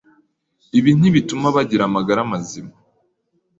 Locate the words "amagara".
1.89-2.19